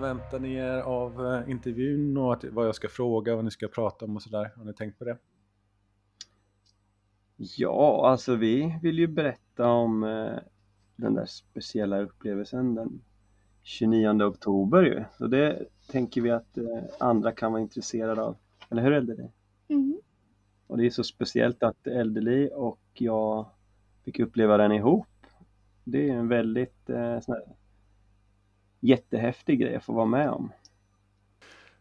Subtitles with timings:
[0.00, 3.68] förväntar ni er av eh, intervjun och att, vad jag ska fråga, vad ni ska
[3.68, 4.52] prata om och sådär?
[4.56, 5.18] Har ni tänkt på det?
[7.36, 10.38] Ja, alltså vi vill ju berätta om eh,
[10.96, 13.02] den där speciella upplevelsen den
[13.62, 15.04] 29 oktober ju.
[15.18, 18.36] Så det tänker vi att eh, andra kan vara intresserade av.
[18.70, 19.30] Eller hur Eldeli?
[19.68, 20.00] Mm.
[20.66, 23.46] Och det är så speciellt att Eldeli och jag
[24.04, 25.06] fick uppleva den ihop.
[25.84, 27.59] Det är en väldigt eh, sån här,
[28.80, 30.52] jättehäftig grej att få vara med om.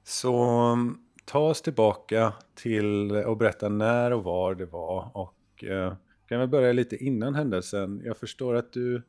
[0.04, 5.94] Så mm, ta oss tillbaka till och berätta när och var det var och eh,
[6.26, 8.02] kan vi börja lite innan händelsen.
[8.06, 9.04] Jag förstår att du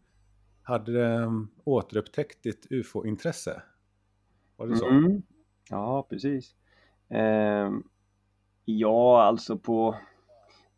[0.63, 3.63] hade um, återupptäckt ditt ufo-intresse.
[4.57, 4.89] Var det så?
[4.89, 5.23] Mm.
[5.71, 6.55] Ja, precis.
[7.09, 7.71] Eh,
[8.65, 9.97] ja, alltså på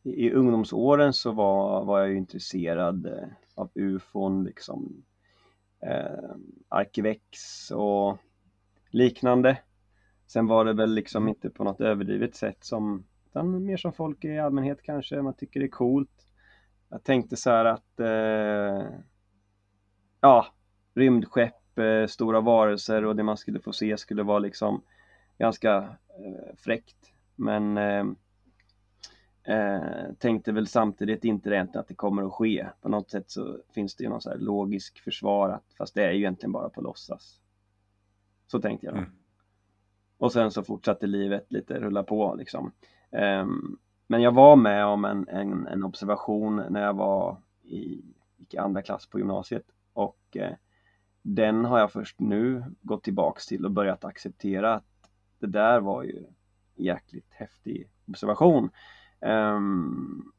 [0.03, 5.05] i, i ungdomsåren så var, var jag ju intresserad eh, av ufon, liksom
[5.87, 6.35] eh,
[6.69, 8.19] Arkivex och
[8.91, 9.59] liknande.
[10.27, 14.25] Sen var det väl liksom inte på något överdrivet sätt som, utan mer som folk
[14.25, 16.27] i allmänhet kanske, man tycker det är coolt.
[16.89, 18.89] Jag tänkte så här att, eh,
[20.21, 20.47] ja,
[20.95, 24.83] rymdskepp, eh, stora varelser och det man skulle få se skulle vara liksom
[25.39, 25.77] ganska
[26.09, 27.13] eh, fräckt.
[27.37, 28.05] Men eh,
[29.45, 32.67] eh, eh, tänkte väl samtidigt inte egentligen att det kommer att ske.
[32.81, 36.05] På något sätt så finns det ju någon så här logisk försvar att, fast det
[36.05, 37.41] är ju egentligen bara på låtsas.
[38.47, 38.97] Så tänkte jag.
[38.97, 39.11] Mm.
[40.19, 42.73] Och sen så fortsatte livet lite rulla på liksom.
[43.11, 48.03] Um, men jag var med om en, en, en, observation när jag var i,
[48.51, 50.55] i andra klass på gymnasiet och eh,
[51.23, 56.03] den har jag först nu gått tillbaks till och börjat acceptera att det där var
[56.03, 56.25] ju
[56.77, 58.71] jäkligt häftig observation.
[59.23, 60.33] Um,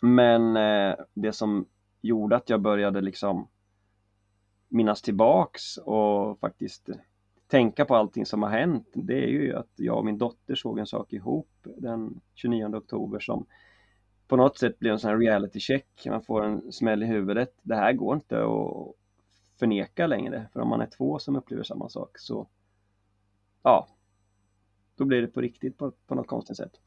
[0.00, 1.66] men eh, det som
[2.00, 3.48] gjorde att jag började liksom
[4.68, 6.88] minnas tillbaks och faktiskt
[7.46, 10.78] tänka på allting som har hänt, det är ju att jag och min dotter såg
[10.78, 13.46] en sak ihop den 29 oktober som
[14.28, 16.06] på något sätt blir en sån här reality check.
[16.06, 17.54] Man får en smäll i huvudet.
[17.62, 18.94] Det här går inte att
[19.58, 22.48] förneka längre, för om man är två som upplever samma sak så
[23.62, 23.88] ja,
[24.96, 26.80] då blir det på riktigt på, på något konstigt sätt.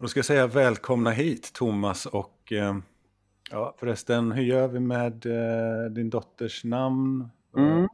[0.00, 2.76] Då ska jag säga välkomna hit Thomas och eh,
[3.50, 7.28] ja förresten hur gör vi med eh, din dotters namn?
[7.56, 7.88] Mm.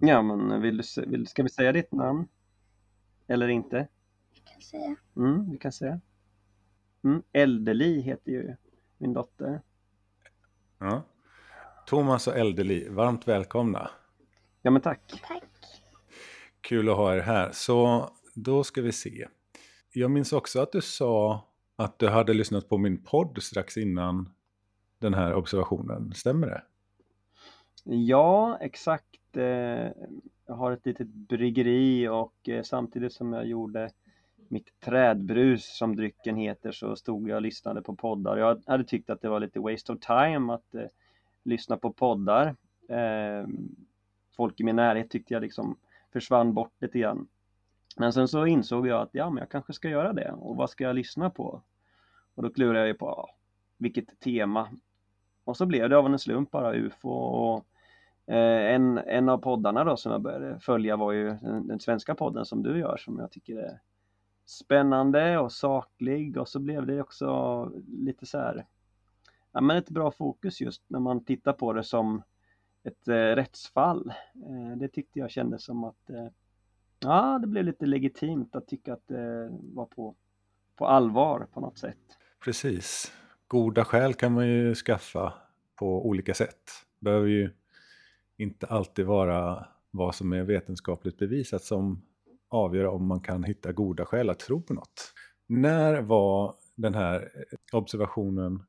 [0.00, 2.28] Ja men vill du, vill, ska vi säga ditt namn?
[3.26, 3.88] Eller inte?
[4.34, 4.96] Vi kan säga.
[5.16, 6.00] Mm, vi kan säga.
[7.04, 8.56] Mm, Eldeli heter ju
[8.98, 9.60] min dotter.
[10.78, 11.02] Ja.
[11.86, 13.90] Thomas och Eldeli, varmt välkomna.
[14.62, 15.22] Ja men tack.
[15.28, 15.42] Tack.
[16.60, 17.50] Kul att ha er här.
[17.52, 19.28] Så då ska vi se.
[19.98, 21.44] Jag minns också att du sa
[21.76, 24.28] att du hade lyssnat på min podd strax innan
[24.98, 26.12] den här observationen.
[26.14, 26.62] Stämmer det?
[27.84, 29.36] Ja, exakt.
[29.36, 29.44] Eh,
[30.46, 33.90] jag har ett litet bryggeri och eh, samtidigt som jag gjorde
[34.48, 38.36] mitt trädbrus som drycken heter så stod jag och lyssnade på poddar.
[38.36, 40.86] Jag hade tyckt att det var lite waste of time att eh,
[41.44, 42.56] lyssna på poddar.
[42.88, 43.46] Eh,
[44.36, 45.76] folk i min närhet tyckte jag liksom
[46.12, 47.28] försvann bort lite grann.
[47.96, 50.70] Men sen så insåg jag att ja, men jag kanske ska göra det och vad
[50.70, 51.62] ska jag lyssna på?
[52.34, 53.30] Och då klurade jag ju på ja,
[53.78, 54.68] vilket tema.
[55.44, 57.66] Och så blev det av en slump bara UFO och
[58.26, 62.14] eh, en, en av poddarna då som jag började följa var ju den, den, svenska
[62.14, 63.80] podden som du gör som jag tycker är
[64.46, 68.66] spännande och saklig och så blev det också lite så här
[69.52, 72.22] ja, men ett bra fokus just när man tittar på det som
[72.82, 74.12] ett eh, rättsfall.
[74.34, 76.26] Eh, det tyckte jag kändes som att eh,
[77.00, 80.14] ja, det blev lite legitimt att tycka att det var på,
[80.76, 81.98] på allvar på något sätt.
[82.44, 83.12] Precis.
[83.48, 85.32] Goda skäl kan man ju skaffa
[85.76, 86.70] på olika sätt.
[87.00, 87.50] behöver ju
[88.36, 92.02] inte alltid vara vad som är vetenskapligt bevisat som
[92.48, 95.12] avgör om man kan hitta goda skäl att tro på något.
[95.46, 97.28] När var den här
[97.72, 98.62] observationen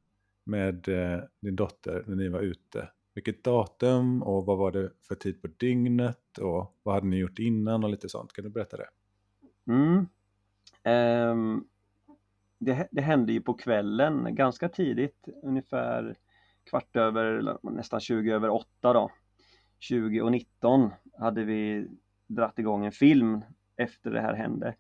[0.44, 2.90] med eh, din dotter när ni var ute?
[3.18, 7.40] Vilket datum och vad var det för tid på dygnet och vad hade ni gjort
[7.40, 8.34] innan och lite sånt?
[8.34, 8.88] Kan du berätta det?
[9.68, 10.08] Mm.
[11.32, 11.68] Um,
[12.60, 16.16] det, det hände ju på kvällen ganska tidigt, ungefär
[16.70, 19.12] kvart över, nästan 20 över 8 då.
[19.80, 21.88] 20 och 19 hade vi
[22.28, 23.42] dratt igång en film
[23.76, 24.76] efter det här hände.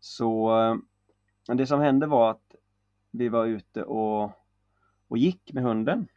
[0.00, 2.54] Så ehm, det som hände var att
[3.10, 4.30] vi var ute och,
[5.08, 6.08] och gick med hunden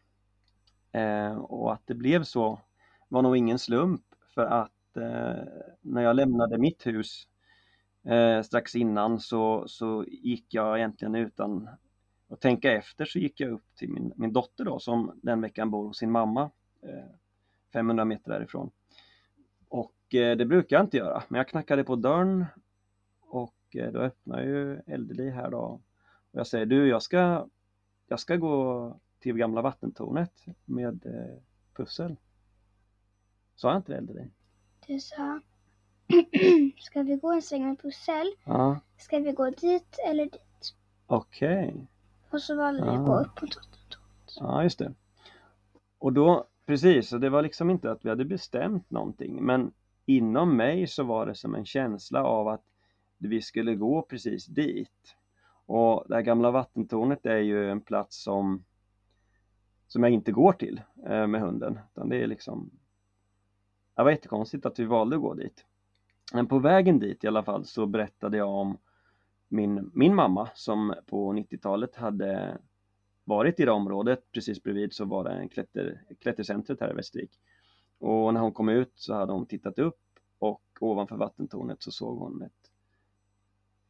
[0.92, 2.62] Eh, och att det blev så
[3.08, 4.02] var nog ingen slump
[4.36, 5.44] för att eh,
[5.82, 7.28] när jag lämnade mitt hus
[8.04, 11.70] eh, strax innan så, så gick jag egentligen utan
[12.30, 15.72] att tänka efter så gick jag upp till min, min dotter då som den veckan
[15.72, 16.52] bor hos sin mamma
[16.82, 17.12] eh,
[17.74, 18.72] 500 meter därifrån.
[19.68, 22.46] Och Och eh, det brukar jag inte göra, men jag knackade på dörren
[23.22, 25.58] och eh, då öppnar ju Eldeli här då.
[26.32, 27.48] Och jag säger du, jag ska,
[28.08, 31.42] jag ska gå till gamla vattentornet med eh,
[31.74, 32.16] pussel.
[33.56, 34.30] Sa jag inte det Eldeli?
[34.88, 35.40] Du sa,
[36.78, 38.28] ska vi gå en sväng med pussel?
[38.46, 40.76] Ja, Ska vi gå dit eller dit?
[41.08, 41.88] okej.
[42.32, 44.36] Och så valde vi att gå upp mot vattentornet.
[44.40, 44.94] Ja, just det.
[46.00, 49.72] Och då, precis, och det var liksom inte att vi hade bestämt någonting, men
[50.06, 52.64] inom mig så var det som en känsla av att
[53.18, 55.16] vi skulle gå precis dit.
[55.66, 58.64] Och det här gamla vattentornet är ju en plats som,
[59.90, 62.72] som jag inte går till eh, med hunden, utan det är liksom
[63.96, 65.66] det var jättekonstigt att vi valde att gå dit.
[66.34, 68.78] Men på vägen dit i alla fall så berättade jag om
[69.48, 72.58] min, min mamma som på 90-talet hade
[73.24, 74.32] varit i det området.
[74.32, 77.40] Precis bredvid så var det en klätter, klättercentret här i Västervik.
[77.98, 80.00] Och när hon kom ut så hade hon tittat upp
[80.40, 82.59] och ovanför vattentornet så såg hon ett,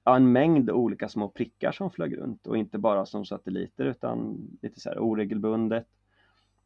[0.04, 4.48] ja, en mängd olika små prickar som flög runt och inte bara som satelliter utan
[4.62, 5.88] lite så här oregelbundet.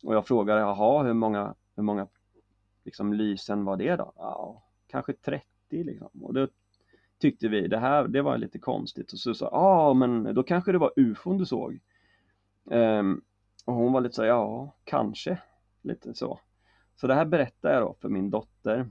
[0.03, 2.07] Och jag frågade, jaha, hur många, hur många
[2.83, 4.13] liksom, lysen var det då?
[4.15, 6.09] Ja, kanske 30 liksom.
[6.21, 6.47] Och då
[7.17, 9.13] tyckte vi, det här det var lite konstigt.
[9.13, 11.79] Och så sa ja ah, men då kanske det var ufon du såg.
[12.63, 13.21] Um,
[13.65, 15.37] och hon var lite så ja, kanske.
[15.81, 16.39] Lite så.
[16.95, 18.89] Så det här berättade jag då för min dotter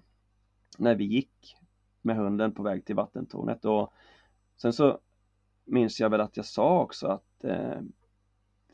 [0.78, 1.56] när vi gick
[2.02, 3.64] med hunden på väg till vattentornet.
[3.64, 3.92] Och
[4.62, 4.98] sen så
[5.64, 7.80] minns jag väl att jag sa också att eh,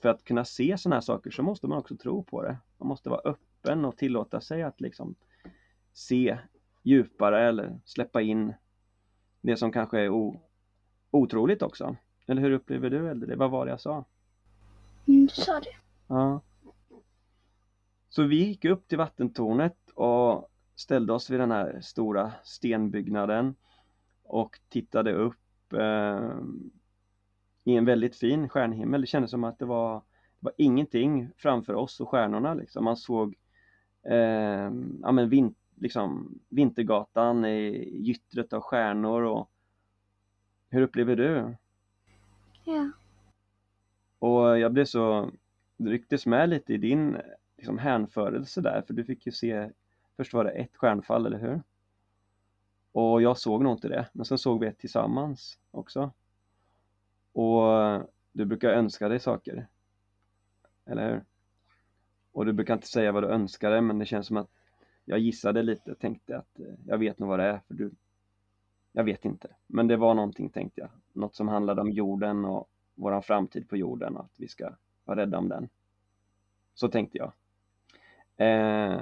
[0.02, 2.56] för att kunna se sådana här saker så måste man också tro på det.
[2.78, 5.14] Man måste vara öppen och tillåta sig att liksom
[5.92, 6.38] se
[6.82, 8.54] djupare eller släppa in
[9.40, 10.40] det som kanske är o-
[11.10, 11.96] otroligt också.
[12.26, 13.36] Eller hur upplever du Elde?
[13.36, 14.04] Vad var det jag sa?
[15.06, 15.76] Mm, du sa det.
[16.06, 16.40] Ja.
[18.08, 23.54] Så vi gick upp till vattentornet och ställde oss vid den här stora stenbyggnaden
[24.22, 25.36] och tittade upp
[25.72, 26.38] eh,
[27.64, 29.00] i en väldigt fin stjärnhimmel.
[29.00, 32.84] Det kändes som att det var, det var ingenting framför oss och stjärnorna liksom.
[32.84, 33.36] Man såg
[34.02, 34.72] eh,
[35.02, 39.50] ja, men vin, liksom, Vintergatan i gyttret av stjärnor och
[40.70, 41.56] hur upplever du?
[42.64, 42.90] Ja.
[44.18, 45.30] Och jag blev så,
[45.78, 47.16] rycktes med lite i din
[47.56, 49.70] liksom, hänförelse där, för du fick ju se,
[50.16, 51.62] först var det ett stjärnfall, eller hur?
[52.92, 56.10] Och jag såg nog inte det, men sen såg vi ett tillsammans också.
[57.32, 57.62] Och
[58.32, 59.66] du brukar önska dig saker,
[60.84, 61.24] eller hur?
[62.32, 64.50] Och du brukar inte säga vad du önskar dig, men det känns som att
[65.04, 67.90] jag gissade lite, tänkte att eh, jag vet nog vad det är, för du
[68.92, 70.90] jag vet inte, men det var någonting tänkte jag.
[71.12, 74.70] Något som handlade om jorden och våran framtid på jorden och att vi ska
[75.04, 75.68] vara rädda om den.
[76.74, 77.32] Så tänkte jag.
[78.36, 79.00] Eh,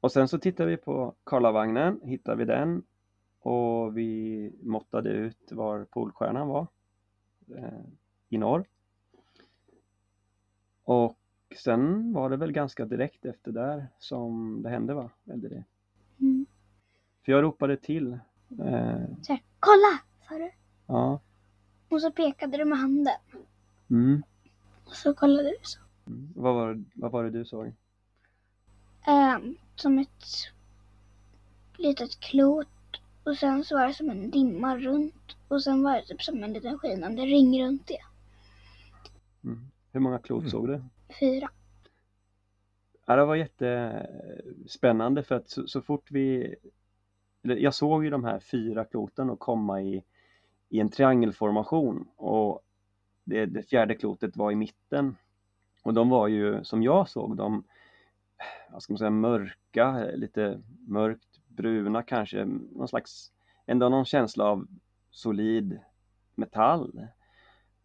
[0.00, 2.82] och sen så tittade vi på Karlavagnen, hittade vi den
[3.44, 6.66] och vi måttade ut var Polstjärnan var
[7.56, 7.84] eh,
[8.28, 8.64] i norr.
[10.84, 11.18] Och
[11.56, 15.10] sen var det väl ganska direkt efter där som det hände va?
[15.26, 15.64] Eller det.
[16.20, 16.46] Mm.
[17.24, 18.12] För jag ropade till.
[18.60, 20.00] Eh, Så här, kolla!
[20.28, 20.50] Sa du.
[20.86, 21.20] ja.
[21.88, 23.14] Och så pekade du med handen.
[23.90, 24.22] Mm.
[24.84, 25.80] Och så kollade du så.
[26.06, 26.32] Mm.
[26.36, 27.72] Vad, var, vad var det du såg?
[29.06, 30.24] Ehm, som ett
[31.76, 32.68] litet klot.
[33.24, 35.36] Och sen så var det som en dimma runt.
[35.48, 38.00] Och sen var det typ som en liten skinande ring runt det.
[39.44, 39.60] Mm.
[39.92, 40.50] Hur många klot Mm.
[40.50, 40.82] såg du?
[41.20, 41.50] Fyra.
[43.06, 46.54] Ja, det var jättespännande för att så, så fort vi
[47.42, 50.02] jag såg ju de här fyra kloten och komma i,
[50.68, 52.60] i en triangelformation och
[53.24, 55.16] det, det fjärde klotet var i mitten
[55.82, 57.64] och de var ju som jag såg dem
[58.70, 63.32] vad ska man säga mörka, lite mörkt bruna kanske, någon slags
[63.66, 64.66] ändå någon känsla av
[65.10, 65.78] solid
[66.34, 67.06] metall.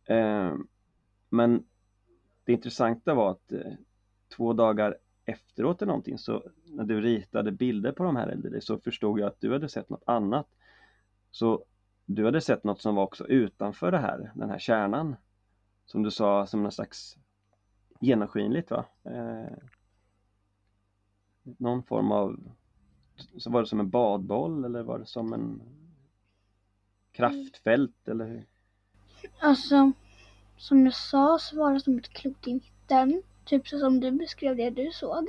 [0.05, 0.53] Eh,
[1.29, 1.63] men
[2.43, 3.73] det intressanta var att eh,
[4.35, 8.79] två dagar efteråt eller någonting så när du ritade bilder på de här äldre så
[8.79, 10.47] förstod jag att du hade sett något annat.
[11.31, 11.63] Så
[12.05, 15.15] du hade sett något som var också utanför det här, den här kärnan.
[15.85, 17.17] Som du sa som någon slags
[17.99, 18.85] genomskinligt va?
[19.03, 19.57] Eh,
[21.43, 22.51] någon form av,
[23.37, 25.61] så var det som en badboll eller var det som en
[27.11, 28.45] kraftfält eller hur?
[29.39, 29.91] Alltså,
[30.57, 33.23] som jag sa så var det som ett klot i mitten.
[33.45, 35.27] Typ så som du beskrev det du såg.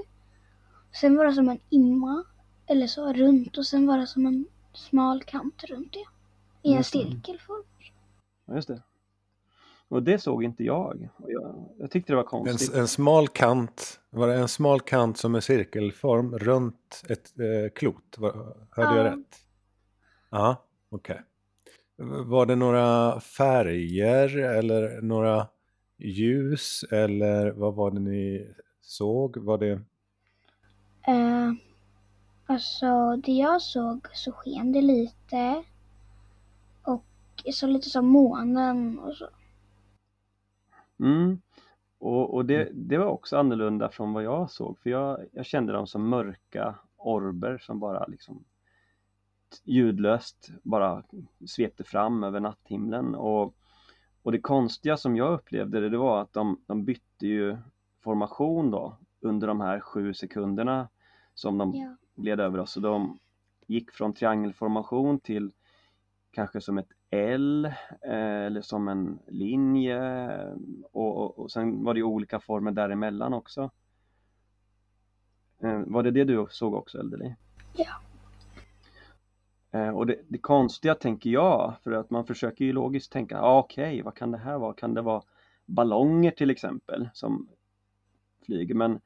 [1.01, 2.25] Sen var det som en imma,
[2.67, 6.05] eller så, runt och sen var det som en smal kant runt det.
[6.63, 7.65] I en cirkelform.
[8.47, 8.83] Ja, just det.
[9.91, 11.09] Och det såg inte jag.
[11.17, 12.75] Och jag, jag tyckte det var konstigt.
[12.75, 17.71] En, en, smal kant, var det en smal kant som är cirkelform runt ett eh,
[17.75, 18.19] klot?
[18.19, 18.33] Var,
[18.71, 18.97] hörde ja.
[18.97, 19.37] jag rätt?
[20.31, 20.57] Ja,
[20.91, 21.23] okej.
[21.99, 22.23] Okay.
[22.25, 25.47] Var det några färger eller några
[25.99, 29.37] ljus eller vad var det ni såg?
[29.37, 29.73] Var det?
[31.09, 31.53] Uh,
[32.47, 35.65] alltså det jag såg så sken det lite
[36.83, 37.05] och
[37.53, 39.29] så lite som månen och så.
[41.01, 41.41] Mm.
[41.99, 45.73] Och, och det, det var också annorlunda från vad jag såg för jag, jag kände
[45.73, 48.45] dem som mörka orber som bara liksom
[49.65, 51.03] ljudlöst bara
[51.47, 53.55] svepte fram över natthimlen och,
[54.23, 57.57] och det konstiga som jag upplevde det, det var att de, de bytte ju
[58.01, 60.89] formation då under de här sju sekunderna
[61.35, 61.97] som de ja.
[62.15, 62.73] gled över oss.
[62.73, 63.19] Så de
[63.67, 65.53] gick från triangelformation till
[66.31, 67.65] kanske som ett L
[68.03, 70.01] eh, eller som en linje
[70.93, 73.71] och, och, och sen var det olika former däremellan också.
[75.63, 77.35] Eh, var det det du såg också Eldeli?
[77.77, 78.01] Ja.
[79.71, 83.59] Eh, och det, det, konstiga tänker jag, för att man försöker ju logiskt tänka, ah,
[83.59, 84.75] okej, okay, vad kan det här vara?
[84.75, 85.23] Kan det vara
[85.67, 87.49] ballonger till exempel som
[88.47, 88.75] flyger?
[88.75, 89.01] Men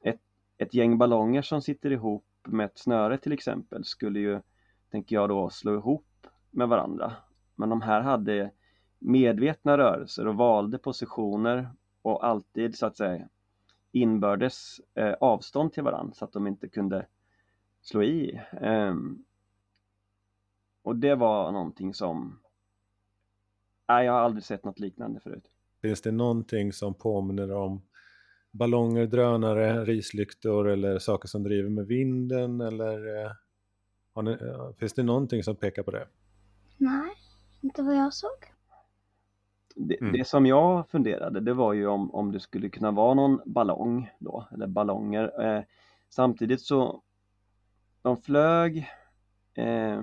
[0.00, 0.20] ett,
[0.58, 4.40] ett gäng ballonger som sitter ihop med ett snöre till exempel skulle ju,
[4.90, 6.06] tänker jag då, slå ihop
[6.50, 7.12] med varandra.
[7.54, 8.50] Men de här hade
[8.98, 11.68] medvetna rörelser och valde positioner
[12.02, 13.28] och alltid så att säga
[13.92, 17.06] inbördes eh, avstånd till varandra så att de inte kunde
[17.82, 18.40] slå i.
[18.60, 18.94] Eh,
[20.82, 22.38] och det var någonting som
[23.88, 25.44] Nej, jag har aldrig sett något liknande förut.
[25.82, 27.82] Finns det någonting som påminner om
[28.50, 33.32] ballonger, drönare, rislyktor eller saker som driver med vinden eller eh,
[34.22, 36.06] ni, eh, finns det någonting som pekar på det?
[36.80, 37.10] Nej,
[37.60, 38.54] inte vad jag såg.
[39.74, 40.12] Det, mm.
[40.12, 44.10] det, som jag funderade det var ju om, om det skulle kunna vara någon ballong
[44.18, 45.42] då, eller ballonger.
[45.46, 45.62] Eh,
[46.08, 47.02] samtidigt så
[48.02, 48.88] de flög
[49.54, 50.02] eh,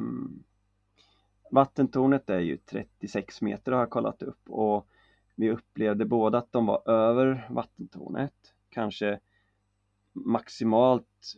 [1.52, 4.88] Vattentornet är ju 36 meter har jag kollat upp och
[5.36, 9.20] vi upplevde både att de var över vattentornet, kanske
[10.14, 11.36] maximalt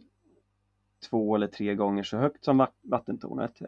[1.10, 3.62] två eller tre gånger så högt som vattentornet.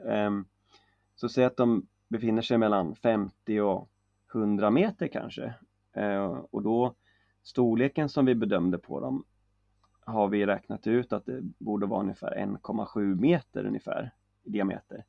[1.22, 3.90] Så säg att de befinner sig mellan 50 och
[4.34, 5.54] 100 meter kanske.
[5.94, 6.96] Ehm, och då
[7.44, 9.24] storleken som vi bedömde på dem
[10.06, 14.12] har vi räknat ut att det borde vara ungefär 1,7 meter ungefär
[14.44, 15.06] i diameter.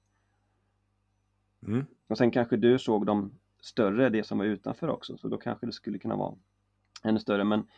[1.67, 1.87] Mm.
[2.09, 5.67] Och sen kanske du såg de större, det som var utanför också, så då kanske
[5.67, 6.35] det skulle kunna vara
[7.05, 7.45] ännu större.
[7.45, 7.69] Men,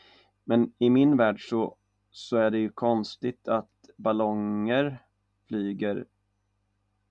[0.45, 1.77] men i min värld så,
[2.11, 4.99] så är det ju konstigt att ballonger
[5.47, 6.07] flyger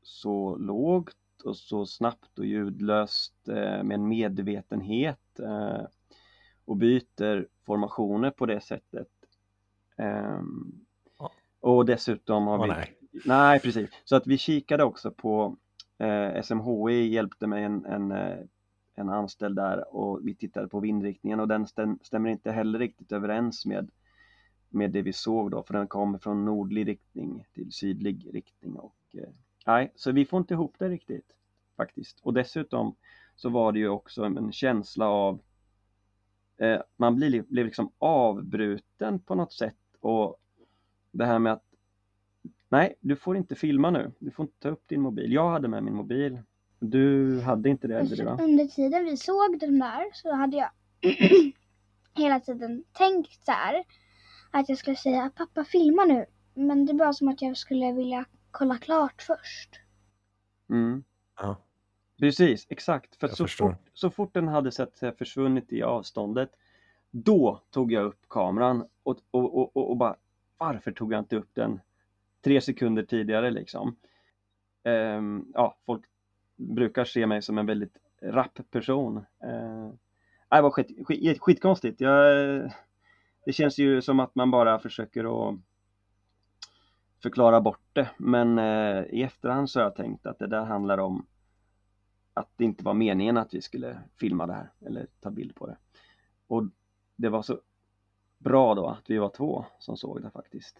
[0.03, 5.81] så lågt och så snabbt och ljudlöst eh, med en medvetenhet eh,
[6.65, 9.07] och byter formationer på det sättet.
[9.97, 10.41] Eh,
[11.59, 12.69] och dessutom har oh, vi...
[12.69, 12.97] Nej.
[13.25, 13.59] nej.
[13.59, 13.89] precis.
[14.03, 15.57] Så att vi kikade också på
[15.97, 18.37] eh, SMHI hjälpte mig en, en, eh,
[18.95, 23.11] en anställd där och vi tittade på vindriktningen och den stäm, stämmer inte heller riktigt
[23.11, 23.89] överens med,
[24.69, 28.95] med det vi såg då för den kommer från nordlig riktning till sydlig riktning och
[29.13, 29.29] eh,
[29.63, 31.35] nej, så vi får inte ihop det riktigt
[31.77, 32.19] faktiskt.
[32.19, 32.95] Och dessutom
[33.35, 35.39] så var det ju också en känsla av
[36.57, 40.37] eh, man blir, blev liksom avbruten på något sätt och
[41.11, 41.63] det här med att
[42.69, 44.11] Nej, du får inte filma nu.
[44.19, 45.33] Du får inte ta upp din mobil.
[45.33, 46.39] Jag hade med min mobil.
[46.79, 48.37] Du hade inte det, eller va?
[48.41, 50.69] Under tiden vi såg den där så hade jag
[52.15, 53.83] hela tiden tänkt så här
[54.51, 56.25] att jag skulle säga pappa filma nu.
[56.53, 59.79] Men det var som att jag skulle vilja kolla klart först.
[60.69, 61.03] Mm.
[61.39, 61.57] Ja.
[62.19, 63.15] Precis, exakt.
[63.15, 66.49] För så fort, så fort den hade sett försvunnit i avståndet
[67.11, 70.15] då tog jag upp kameran och, och, och, och bara
[70.57, 71.79] varför tog jag inte upp den
[72.43, 73.95] tre sekunder tidigare liksom.
[74.83, 76.05] Um, ja, folk
[76.55, 79.17] brukar se mig som en väldigt rapp person.
[79.17, 79.91] Uh,
[80.49, 82.01] det var skit, skit, skitkonstigt.
[82.01, 82.71] Jag,
[83.45, 85.59] det känns ju som att man bara försöker att
[87.23, 88.09] förklara bort det.
[88.17, 91.25] Men uh, i efterhand så har jag tänkt att det där handlar om
[92.33, 95.67] att det inte var meningen att vi skulle filma det här eller ta bild på
[95.67, 95.77] det.
[96.47, 96.63] Och
[97.15, 97.59] det var så
[98.37, 100.77] bra då att vi var två som såg det faktiskt.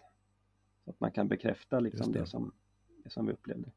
[0.84, 2.18] Så att man kan bekräfta liksom det.
[2.18, 2.26] det.
[2.26, 2.52] som,
[3.04, 3.70] det som vi upplevde.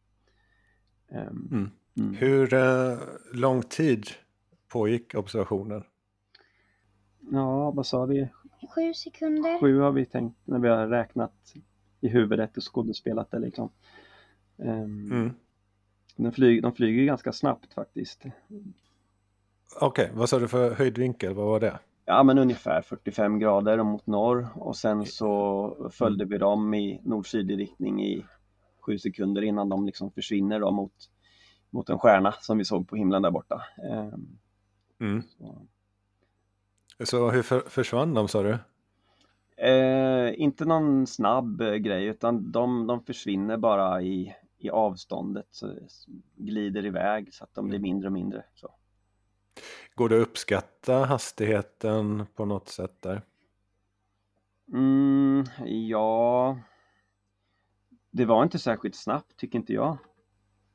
[1.09, 1.69] Um, mm.
[1.97, 2.13] Mm.
[2.13, 2.99] Hur uh,
[3.33, 4.07] lång tid
[4.67, 5.83] pågick observationen?
[7.19, 8.29] Ja, vad sa vi?
[8.75, 9.59] Sju sekunder.
[9.59, 11.53] Sju har vi tänkt när vi har räknat
[12.01, 13.69] i huvudet och skådespelat det liksom.
[14.55, 15.33] Um, mm.
[16.15, 18.23] de, flyg, de flyger ganska snabbt faktiskt.
[19.81, 21.33] Okej, vad sa du för höjdvinkel?
[21.33, 21.79] Vad var det?
[22.05, 27.59] Ja men ungefär 45 grader mot norr och sen så följde vi dem i nord-sydlig
[27.59, 28.25] riktning i
[28.79, 30.93] sju sekunder innan de liksom försvinner då mot,
[31.69, 33.63] mot en stjärna som vi såg på himlen där borta.
[33.91, 34.37] Ehm,
[34.99, 35.23] Mm.
[35.37, 35.67] så.
[37.05, 38.57] Så hur för, försvann de sa du?
[39.57, 45.73] Eh, inte någon snabb eh, grej utan de, de försvinner bara i, i avståndet, så
[46.35, 48.43] glider iväg så att de blir mindre och mindre.
[48.55, 48.71] Så.
[49.95, 53.21] Går det att uppskatta hastigheten på något sätt där?
[54.73, 56.57] Mm, ja,
[58.11, 59.97] det var inte särskilt snabbt tycker inte jag.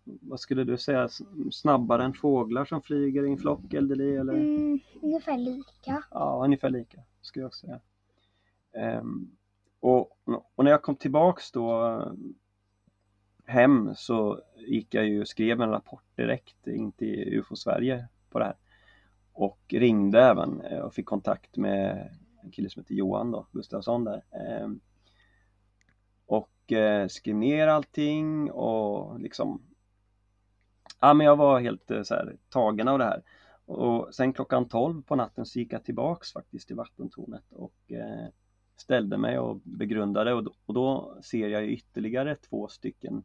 [0.05, 1.09] Vad skulle du säga,
[1.53, 4.21] snabbare än fåglar som flyger i en flock eller?
[4.21, 4.35] eller?
[4.35, 6.05] Mm, ungefär lika.
[6.11, 7.81] Ja, ungefär lika skulle jag säga.
[8.73, 9.37] Ehm,
[9.81, 10.19] och,
[10.55, 12.03] och när jag kom tillbaks då
[13.47, 18.39] hem så gick jag ju och skrev en rapport direkt in till UFO Sverige på
[18.39, 18.57] det här.
[19.33, 22.11] Och ringde även eh, och fick kontakt med
[22.43, 24.23] en kille som heter Johan då, Gustafsson där.
[24.31, 24.81] Ehm,
[26.27, 29.63] och eh, skrev ner allting och liksom
[31.01, 33.23] Ja men jag var helt eh, så här, tagen av det här.
[33.65, 37.93] Och sen klockan 12 på natten så gick jag tillbaks faktiskt till vattentornet och
[38.83, 43.25] ställde mig och begrundade och då, och då ser jag ytterligare två stycken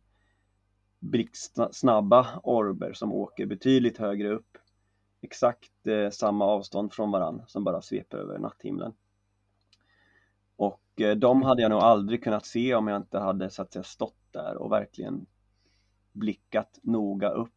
[1.00, 4.58] blixtsnabba orber som åker betydligt högre upp.
[5.22, 8.94] Exakt eh, samma avstånd från varann som bara sveper över natthimlen.
[10.56, 13.74] Och eh, de hade jag nog aldrig kunnat se om jag inte hade så att
[13.74, 15.26] säga stått där och verkligen
[16.12, 17.52] blickat noga upp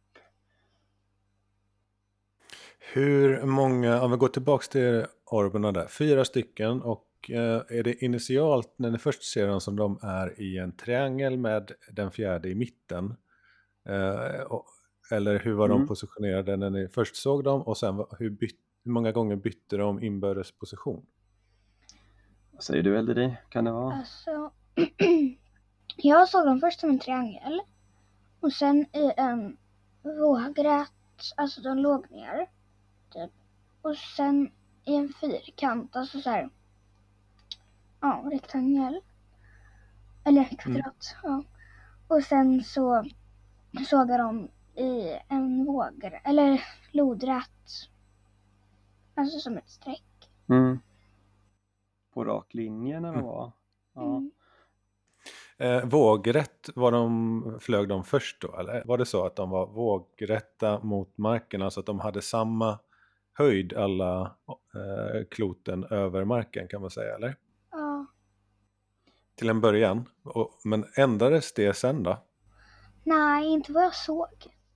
[2.93, 8.73] Hur många, om vi går tillbaks till orberna där, fyra stycken och är det initialt
[8.77, 12.55] när ni först ser dem som de är i en triangel med den fjärde i
[12.55, 13.15] mitten?
[13.89, 14.51] Eh,
[15.11, 15.87] eller hur var de Mm.
[15.87, 20.03] positionerade när ni först såg dem och sen hur, byt, hur många gånger bytte de
[20.03, 21.05] inbördes position?
[22.51, 23.37] Vad säger du Elderi?
[23.49, 23.95] Kan det vara?
[23.95, 24.51] Alltså,
[25.97, 27.61] jag såg dem först som en triangel.
[28.39, 29.57] Och sen i en
[30.03, 30.91] vågrätt,
[31.37, 32.47] alltså de låg ner.
[33.13, 33.31] Typ.
[33.81, 34.51] Och sen
[34.85, 36.49] i en fyrkant, alltså så här.
[38.01, 38.99] Ja, rektangel.
[40.25, 41.43] Eller kvadrat, ja.
[42.07, 43.03] Och sen så
[43.87, 46.61] såg jag dem i en vågrätt, eller
[46.91, 47.47] lodrätt.
[49.15, 50.29] Alltså som ett streck.
[50.49, 50.79] Mm.
[52.13, 53.25] På rak linje när de Mm.
[53.25, 53.51] var?
[53.93, 54.17] Ja.
[54.17, 54.31] Mm.
[55.57, 58.57] Eh, vågrätt, var de, flög de först då?
[58.57, 62.79] Eller var det så att de var vågrätta mot marken, alltså att de hade samma
[63.33, 64.35] höjd alla
[64.75, 67.35] eh, kloten över marken kan man säga, eller?
[69.41, 70.05] Till en början.
[70.23, 72.17] Och, men ändrades det sen då?
[73.03, 74.27] Nej, inte vad jag såg.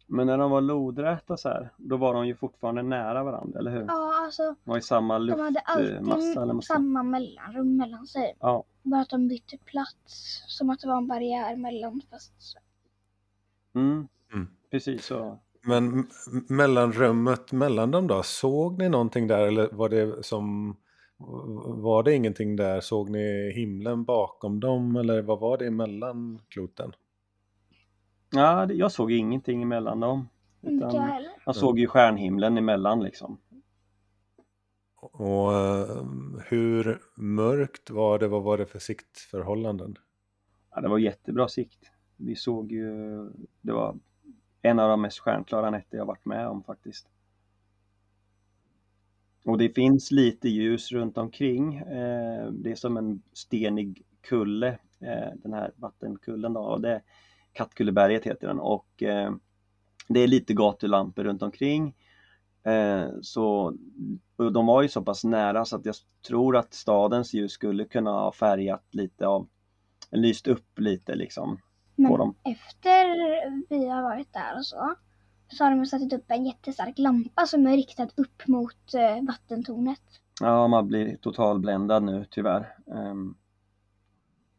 [0.08, 3.72] Men när de var lodräta så här, då var de ju fortfarande nära varandra, eller
[3.72, 3.86] hur?
[3.88, 6.74] Ja, alltså De var i samma de hade alltid luftmassa eller massa.
[6.74, 8.38] samma mellanrum mellan sig.
[8.40, 8.64] Ja.
[8.84, 10.44] Bara att de bytte plats.
[10.48, 12.60] Som att det var en barriär mellan fast så.
[13.76, 14.08] Mm.
[14.34, 14.48] Mm.
[14.72, 15.40] Precis så.
[15.62, 16.08] Men
[16.50, 20.76] mellanrummet mellan dem då, såg ni någonting där eller var det som
[21.18, 22.82] var det ingenting där?
[22.82, 26.94] Såg ni himlen bakom dem eller vad var det emellan kloten?
[28.32, 30.30] Ja, jag såg ingenting emellan dem.
[30.62, 31.32] Inte jag Utan heller.
[31.46, 33.38] man såg ju stjärnhimlen emellan liksom.
[34.96, 36.06] Och eh,
[36.46, 38.28] hur mörkt var det?
[38.28, 39.96] Vad var det för siktförhållanden?
[40.72, 41.92] Ja, det var jättebra sikt.
[42.18, 42.88] Vi såg ju,
[43.62, 43.96] det var
[44.62, 47.08] en av de mest stjärnklara nätter jag varit med om faktiskt.
[49.46, 51.78] Och det finns lite ljus runt omkring.
[51.78, 54.68] Eh, det är som en stenig kulle,
[55.00, 56.78] eh, den här vattenkullen då.
[56.78, 57.02] Det,
[57.54, 59.32] Kattkulleberget heter den och eh,
[60.08, 61.96] det är lite gatulampor runt omkring.
[63.22, 63.74] Så,
[64.38, 65.96] de var ju så pass nära så att jag
[66.28, 69.48] tror att stadens ljus skulle kunna ha färgat lite av,
[70.12, 71.62] lyst upp lite liksom på
[71.96, 72.36] Men dem.
[72.44, 73.06] efter
[73.70, 74.96] vi har varit där och så.
[75.58, 80.02] Så har de satt upp en jättestark lampa som är riktad upp mot eh, vattentornet.
[80.42, 82.76] Ja, man blir totalbländad nu tyvärr.
[82.88, 83.36] Ehm,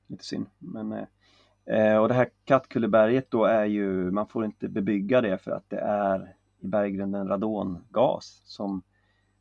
[0.06, 0.46] lite synd.
[0.58, 1.06] Men, eh,
[1.76, 5.70] eh, och det här Kattkulleberget då är ju, man får inte bebygga det för att
[5.70, 8.82] det är i berggrunden radongas som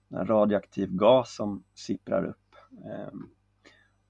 [0.09, 2.55] en radioaktiv gas som sipprar upp.
[2.85, 3.29] Ehm,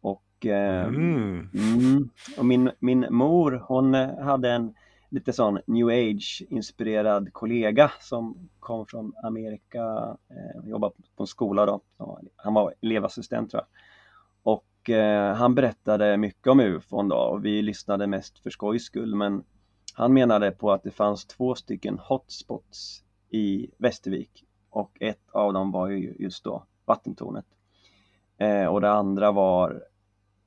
[0.02, 1.50] och eh, Mm.
[1.54, 2.10] Mm.
[2.38, 4.74] Och min, min mor hon hade en
[5.16, 11.66] lite sån new age inspirerad kollega som kom från Amerika, eh, jobbade på en skola
[11.66, 11.82] då.
[12.36, 13.68] Han var elevassistent tror jag.
[14.54, 19.16] Och eh, han berättade mycket om ufon då och vi lyssnade mest för skojs skull
[19.16, 19.44] men
[19.94, 25.72] han menade på att det fanns två stycken hotspots i Västervik och ett av dem
[25.72, 27.46] var ju just då vattentornet.
[28.38, 29.84] Eh, och det andra var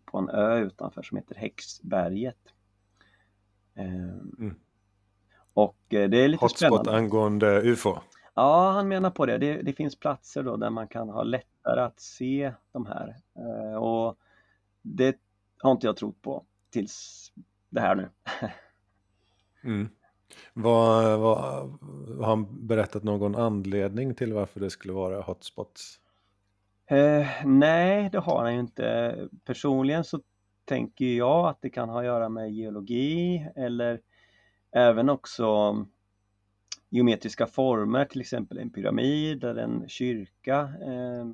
[0.04, 2.38] på en ö utanför som heter Häxberget.
[3.78, 3.84] Eh,
[4.38, 4.54] mm.
[5.54, 6.96] Och eh, det är lite Hotspot spännande.
[6.96, 7.98] angående UFO?
[8.34, 9.38] Ja, han menar på det.
[9.38, 9.62] det.
[9.62, 9.72] det.
[9.72, 13.16] finns platser då där man kan ha lättare att se de här.
[13.36, 14.18] Eh, och
[14.82, 15.16] det
[15.58, 17.32] har inte jag trott på tills
[17.68, 18.08] det här nu.
[19.64, 19.88] mm.
[20.52, 21.38] Vad, vad,
[22.18, 26.00] har han berättat någon anledning till varför det skulle vara hotspots?
[26.86, 29.28] Eh, nej, det har han ju inte.
[29.44, 30.20] Personligen så
[30.68, 34.00] tänker jag att det kan ha att göra med geologi eller
[34.72, 35.76] även också
[36.88, 41.26] geometriska former, till exempel en pyramid eller en kyrka eh,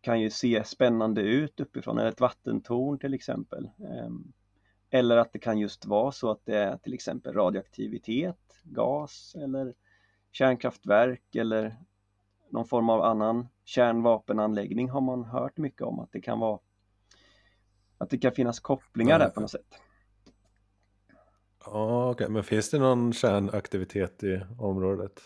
[0.00, 3.64] kan ju se spännande ut uppifrån, eller ett vattentorn till exempel.
[3.64, 4.10] Eh,
[4.90, 9.74] eller att det kan just vara så att det är till exempel radioaktivitet, gas eller
[10.32, 11.76] kärnkraftverk eller
[12.50, 16.58] någon form av annan kärnvapenanläggning har man hört mycket om att det kan vara
[17.98, 19.80] att det kan finnas kopplingar där på något sätt.
[21.64, 22.28] Ja, okay.
[22.28, 25.20] men finns det någon kärnaktivitet i området?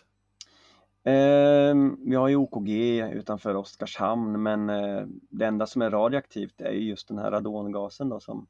[1.04, 1.74] Eh,
[2.06, 2.70] vi har ju OKG
[3.12, 8.20] utanför Oskarshamn men eh, det enda som är radioaktivt är just den här radongasen då
[8.20, 8.46] som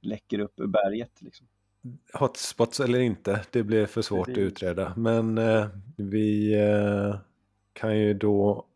[0.00, 1.22] läcker upp ur berget.
[1.22, 1.46] Liksom.
[2.12, 4.92] Hotspots eller inte, det blir för svårt att utreda.
[4.96, 7.16] Men eh, vi eh,
[7.72, 8.66] kan ju då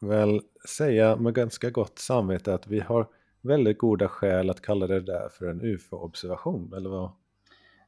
[0.00, 3.06] väl säga med ganska gott samvete att vi har
[3.42, 7.10] väldigt goda skäl att kalla det där för en UFO-observation, eller vad?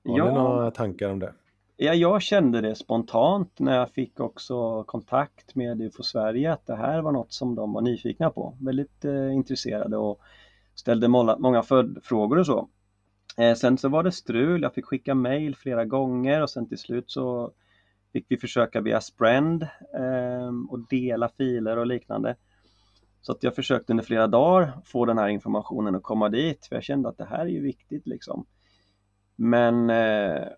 [0.04, 0.24] Har ja.
[0.24, 1.34] du några tankar om det?
[1.76, 6.76] Ja, jag kände det spontant när jag fick också kontakt med UFO Sverige att det
[6.76, 10.20] här var något som de var nyfikna på, väldigt eh, intresserade och
[10.74, 12.68] ställde många, många följdfrågor och så.
[13.38, 16.78] Eh, sen så var det strul, jag fick skicka mail flera gånger och sen till
[16.78, 17.52] slut så
[18.12, 19.62] fick vi försöka via Sprend
[19.94, 22.36] eh, och dela filer och liknande.
[23.20, 26.76] Så att jag försökte under flera dagar få den här informationen att komma dit, för
[26.76, 28.46] jag kände att det här är ju viktigt liksom.
[29.36, 30.48] Men eh,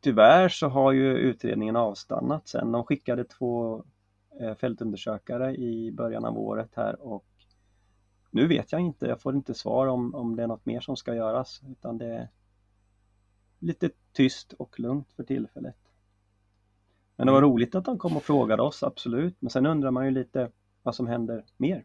[0.00, 2.72] tyvärr så har ju utredningen avstannat sen.
[2.72, 3.84] De skickade två
[4.40, 7.24] eh, fältundersökare i början av året här och
[8.30, 10.96] nu vet jag inte, jag får inte svar om, om det är något mer som
[10.96, 12.28] ska göras utan det är
[13.58, 15.76] lite tyst och lugnt för tillfället.
[17.16, 17.50] Men det var mm.
[17.50, 19.36] roligt att de kom och frågade oss, absolut.
[19.40, 20.50] Men sen undrar man ju lite
[20.88, 21.84] vad som händer mer.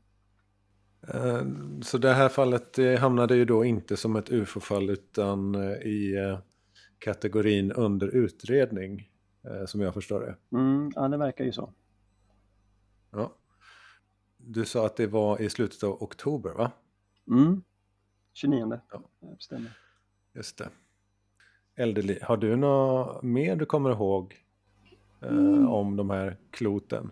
[1.07, 1.43] Eh,
[1.81, 6.39] så det här fallet hamnade ju då inte som ett ufo-fall utan eh, i eh,
[6.99, 9.09] kategorin under utredning,
[9.67, 10.57] som jag förstår det.
[10.57, 11.73] Mm, ja, det verkar ju så.
[13.11, 13.33] Ja.
[14.37, 16.71] Du sa att det var i slutet av oktober, va?
[17.27, 17.63] Mm,
[18.33, 18.79] 29.
[18.91, 19.03] Ja.
[19.39, 19.71] Stämmer.
[20.33, 20.69] Just det.
[21.75, 24.35] Eldeli, har du något mer du kommer ihåg
[25.21, 25.67] mm.
[25.67, 27.11] om de här kloten?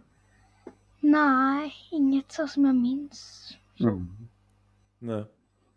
[1.01, 3.51] Nej, inget så som jag minns.
[3.79, 4.07] Mm.
[4.99, 5.25] Nej.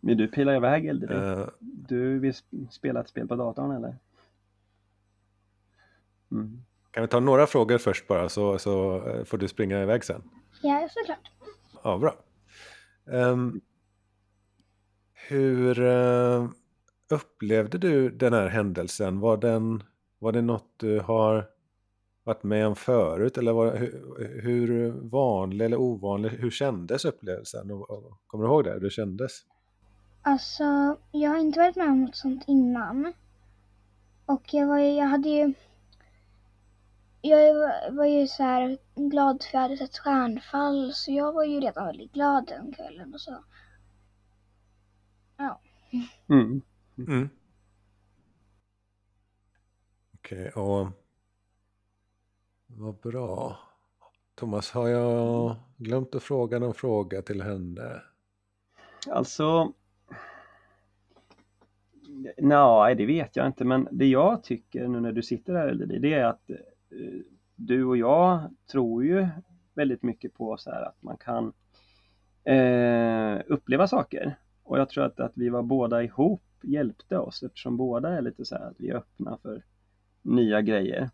[0.00, 1.14] Vill du pila iväg Eldeli?
[1.14, 2.34] Uh, du vill
[2.70, 3.96] spela ett spel på datorn eller?
[6.30, 6.64] Mm.
[6.90, 10.22] Kan vi ta några frågor först bara så, så eh, får du springa iväg sen?
[10.62, 11.30] Ja, såklart.
[11.82, 12.14] Ja, bra.
[13.04, 13.60] Um,
[15.28, 16.48] hur uh,
[17.10, 19.20] upplevde du den här händelsen?
[19.20, 19.82] Var, den,
[20.18, 21.48] var det något du har
[22.24, 23.38] varit med om förut?
[23.38, 27.68] Eller var, hur, hur vanlig eller ovanlig, hur kändes upplevelsen?
[28.26, 29.32] Kommer du ihåg det, hur det kändes?
[30.22, 33.12] Alltså, jag har inte varit med om något sånt innan.
[34.26, 35.54] Och jag var jag hade ju
[37.20, 37.54] jag
[37.92, 41.86] var ju så här glad för jag hade sett stjärnfall så jag var ju redan
[41.86, 43.44] väldigt glad den kvällen och så.
[45.36, 45.60] Ja.
[46.28, 46.62] Mm.
[46.98, 47.28] Mm.
[50.14, 50.88] Okej, okay, och
[52.76, 53.58] vad bra.
[54.34, 58.02] Thomas, har jag glömt att fråga någon fråga till henne?
[59.10, 59.72] Alltså,
[62.38, 66.14] nej det vet jag inte men det jag tycker nu när du sitter här det
[66.14, 66.56] är att eh,
[67.56, 69.28] du och jag tror ju
[69.74, 71.52] väldigt mycket på så här att man kan
[72.44, 77.76] eh, uppleva saker och jag tror att, att vi var båda ihop hjälpte oss eftersom
[77.76, 79.64] båda är lite så här att vi är öppna för
[80.22, 81.10] nya grejer.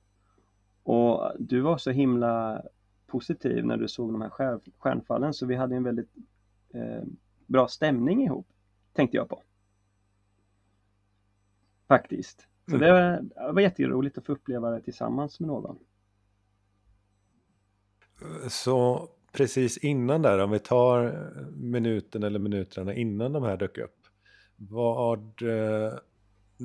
[0.82, 2.62] Och du var så himla
[3.06, 4.30] positiv när du såg de här
[4.78, 6.10] stjärnfallen så vi hade en väldigt
[6.74, 7.02] eh,
[7.46, 8.46] bra stämning ihop,
[8.92, 9.42] tänkte jag på.
[11.88, 12.46] Faktiskt.
[12.66, 12.86] Så mm.
[12.86, 13.00] det, var,
[13.46, 15.78] det var jätteroligt att få uppleva det tillsammans med någon.
[18.48, 23.96] Så precis innan där, om vi tar minuten eller minuterna innan de här dök upp.
[24.56, 25.94] Vad, eh,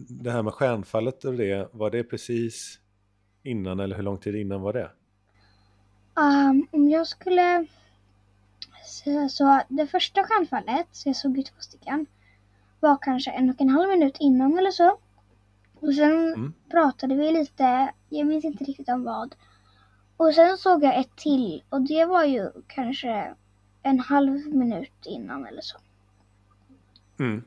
[0.10, 2.80] det här med stjärnfallet och det, var det precis
[3.46, 4.92] innan eller hur lång tid innan var det?
[6.16, 7.66] Um, om jag skulle
[9.04, 12.06] säga så, det första stjärnfallet, så jag såg ju två stycken,
[12.80, 14.98] var kanske en och en halv minut innan eller så.
[15.80, 16.54] Och sen Mm.
[16.72, 19.36] pratade vi lite, jag minns inte riktigt om vad.
[20.18, 23.36] Och sen såg jag ett till och det var ju kanske
[23.84, 25.78] en halv minut innan eller så.
[27.20, 27.44] Mm.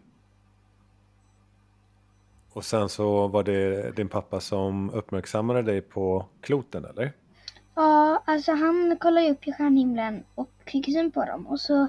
[2.53, 7.13] Och sen så var det din pappa som uppmärksammade dig på kloten eller?
[7.75, 11.89] Ja, alltså han kollade upp i stjärnhimlen och fick syn på dem och så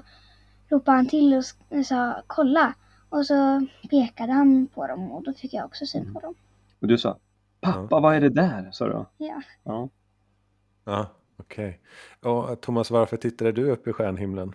[0.68, 2.74] ropade han till och s- sa kolla.
[3.08, 6.34] Och så pekade han på dem och då fick jag också syn på dem.
[6.80, 7.18] Och du sa
[7.60, 8.68] Pappa, vad är det där?
[8.72, 9.04] sa du.
[9.26, 9.42] Ja.
[9.64, 9.88] Ja.
[10.84, 11.80] Ja, okej.
[12.22, 14.54] Och Thomas, varför tittade du upp i stjärnhimlen?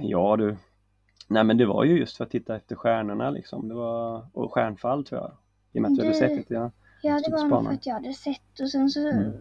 [0.00, 0.56] ja, du.
[1.28, 3.68] Nej, men det var ju just för att titta efter stjärnorna liksom.
[3.68, 5.32] Det var, och stjärnfall tror jag.
[5.72, 6.54] I och med att du hade sett det.
[6.54, 6.70] Ja.
[7.02, 9.32] Ja, det var nog för att jag hade sett och sen så Mm.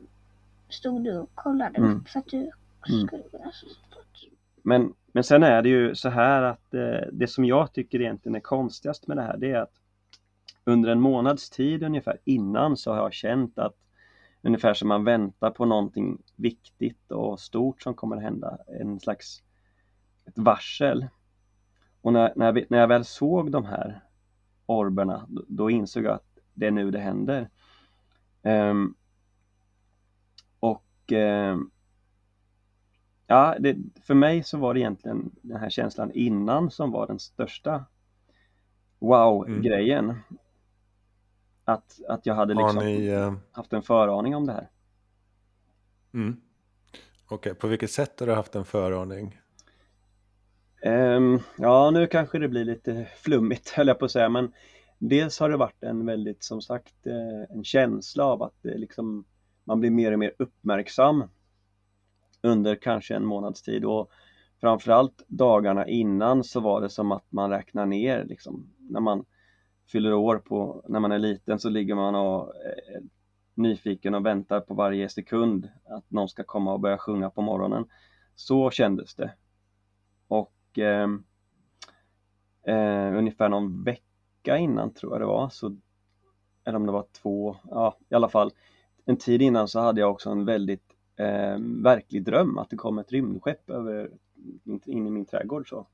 [0.69, 1.97] stod du och kollade Mm.
[1.97, 3.07] upp för att du Mm.
[3.07, 3.67] skulle kunna se.
[4.63, 8.35] Men, men sen är det ju så här att eh, det som jag tycker egentligen
[8.35, 9.73] är konstigast med det här det är att
[10.63, 13.75] under en månads tid ungefär innan så har jag känt att
[14.41, 19.43] ungefär som man väntar på någonting viktigt och stort som kommer att hända, en slags
[20.25, 21.07] ett varsel.
[22.01, 24.01] Och när, när, jag, när jag väl såg de här
[24.65, 27.49] orberna då, då insåg jag att det är nu det händer.
[28.43, 28.95] Ehm,
[30.59, 31.71] och ehm,
[33.31, 37.19] Ja, det, för mig så var det egentligen den här känslan innan som var den
[37.19, 37.85] största
[38.99, 40.19] wow-grejen.
[41.65, 43.07] Att, att jag hade liksom ni...
[43.07, 44.69] eh, haft en föraning om det här.
[46.13, 46.41] Mm.
[47.27, 49.40] Okej, på vilket sätt har du haft en föraning?
[50.81, 54.53] Ehm, ja, nu kanske det blir lite flummigt höll jag på att säga, men
[54.99, 59.25] dels har det varit en väldigt, som sagt, eh, en känsla av att det liksom,
[59.63, 61.23] man blir mer och mer uppmärksam
[62.41, 64.11] under kanske en månads tid och
[64.61, 68.73] framförallt dagarna innan så var det som att man räknar ner liksom.
[68.77, 69.25] När man
[69.91, 73.01] fyller år på, när man är liten så ligger man och är
[73.53, 77.85] nyfiken och väntar på varje sekund att någon ska komma och börja sjunga på morgonen.
[78.35, 79.33] Så kändes det.
[80.27, 81.07] Och eh,
[82.75, 85.77] eh, ungefär någon vecka innan tror jag det var, så,
[86.65, 88.51] eller om det var två, ja i alla fall
[89.05, 92.99] en tid innan så hade jag också en väldigt eh, verklig dröm att det kom
[92.99, 94.11] ett rymdskepp över,
[94.63, 95.69] in, in i min trädgård.
[95.69, 95.87] Så.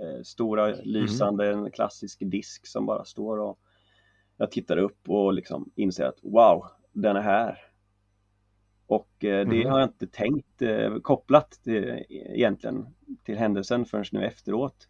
[0.00, 3.58] Eh, stora lysande, en klassisk disk som bara står och
[4.36, 7.58] jag tittar upp och liksom inser att wow, den är här.
[8.88, 9.70] Och eh, det Mhm.
[9.70, 12.86] har jag inte tänkt eh, kopplat till, egentligen
[13.24, 14.88] till händelsen förrän nu efteråt.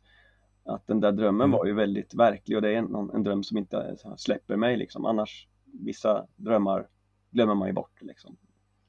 [0.64, 1.58] Att den där drömmen Mm.
[1.58, 5.04] var ju väldigt verklig och det är en, en dröm som inte släpper mig liksom.
[5.04, 6.86] Annars, vissa drömmar
[7.30, 8.36] glömmer man ju bort liksom.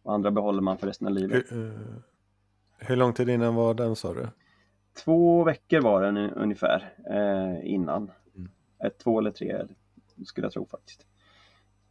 [0.04, 1.46] Och andra behåller man för resten av livet.
[1.52, 1.80] Hur, eh,
[2.78, 4.28] hur lång tid innan var den sa du?
[5.04, 8.12] Två veckor var den ungefär eh, innan.
[8.36, 8.50] Mm.
[9.04, 9.66] Två eller tre
[10.26, 11.06] skulle jag tro faktiskt.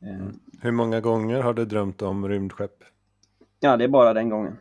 [0.02, 0.38] Mm.
[0.60, 2.84] Hur många gånger har du drömt om rymdskepp?
[3.60, 4.58] Ja, det är bara den gången.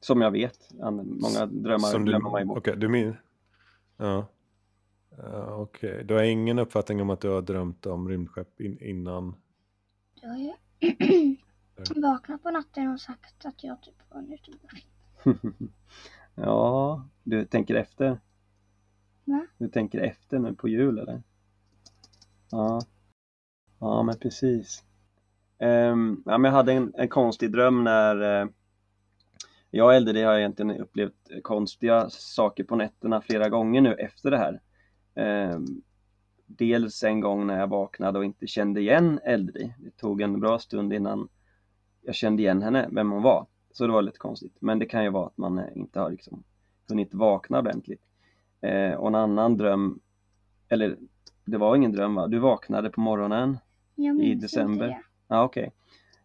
[0.00, 0.70] Som jag vet.
[0.72, 2.58] Många drömmar Som du, glömmer man ju bort.
[2.58, 3.16] Okej, du min...
[3.96, 4.26] Ja.
[5.18, 9.34] Ja, Okej, du har ingen uppfattning om att du har drömt om rymdskepp in, innan?
[10.20, 10.52] Du har ju
[12.00, 14.84] vaknat på natten och sagt att jag typ var en youtuber.
[16.34, 18.20] ja, du tänker efter?
[19.24, 19.46] Va?
[19.58, 21.22] Du tänker efter nu på jul eller?
[22.50, 22.80] Ja,
[23.78, 24.84] ja men precis.
[25.58, 28.48] Ehm, ja, men jag hade en, en konstig dröm när eh,
[29.70, 34.38] jag och Elde har egentligen upplevt konstiga saker på nätterna flera gånger nu efter det
[34.38, 34.60] här.
[35.14, 35.64] Ehm,
[36.46, 39.74] dels en gång när jag vaknade och inte kände igen Eldri.
[39.78, 41.28] Det tog en bra stund innan
[42.02, 43.46] jag kände igen henne, vem hon var.
[43.72, 44.56] Så det var lite konstigt.
[44.60, 46.44] Men det kan ju vara att man eh, inte har liksom
[46.88, 48.02] hunnit vakna ordentligt.
[48.60, 50.00] Eh, och en annan dröm,
[50.68, 50.96] eller
[51.44, 52.26] det var ingen dröm va?
[52.26, 53.58] Du vaknade på morgonen.
[53.94, 55.05] Jag minns december.
[55.28, 55.72] Ja okej.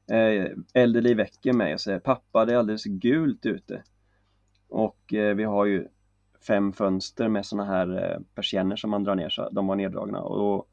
[0.06, 0.56] Okay.
[0.74, 3.84] Elderly väcker mig och säger pappa det är alldeles gult ute.
[4.68, 5.88] Och eh, vi har ju
[6.48, 10.22] fem fönster med såna här eh, persienner som man drar ner så de var neddragna.
[10.22, 10.66] Och då,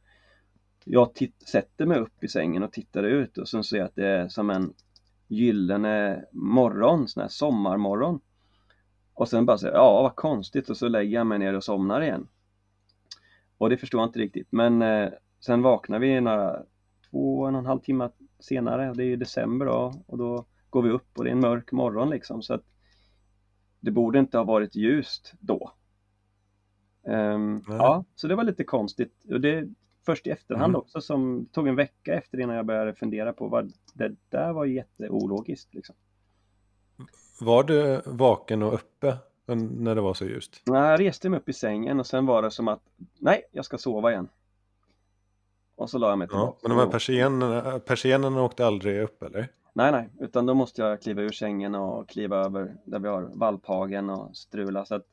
[0.85, 1.11] jag
[1.53, 4.29] sätter mig upp i sängen och tittar ut och sen ser jag att det är
[4.29, 4.75] som en
[5.29, 8.21] gyllene morgon, sån här sommarmorgon.
[9.15, 12.01] Och sen bara säger ja vad konstigt och så lägger jag mig ner och somnar
[12.01, 12.29] igen.
[13.59, 15.09] Och det förstår jag inte riktigt men eh,
[15.41, 16.63] sen vaknar vi några
[17.11, 20.91] två och en halv timme senare, det är ju december då och då går vi
[20.91, 22.65] upp och det är en mörk morgon liksom så att
[23.81, 25.73] det borde inte ha varit ljust då.
[27.03, 27.61] Nej.
[27.69, 29.69] ja, så det var lite konstigt och det
[30.07, 30.81] först i efterhand Mm.
[30.81, 34.65] också som tog en vecka efter innan jag började fundera på vad det där var
[34.65, 35.97] jätteologiskt liksom.
[37.41, 39.17] Var du vaken och uppe
[39.47, 40.63] när det var så ljust?
[40.67, 42.83] Nej, jag reste mig upp i sängen och sen var det som att
[43.19, 44.29] nej, jag ska sova igen.
[45.79, 46.59] Och så la jag mig tillbaka.
[46.63, 49.49] Ja, men de här persiennerna, persiennerna åkte aldrig upp eller?
[49.73, 53.23] Nej, nej, utan då måste jag kliva ur sängen och kliva över där vi har
[53.23, 54.85] valphagen och strula.
[54.85, 55.07] Så att,